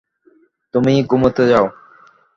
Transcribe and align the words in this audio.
তুমি 0.73 0.93
ঘুমুতে 1.09 1.43
যাও। 1.51 1.65